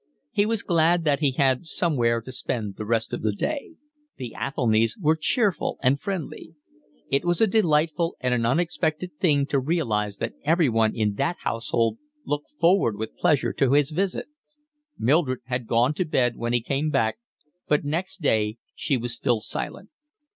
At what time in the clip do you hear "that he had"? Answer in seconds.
1.03-1.67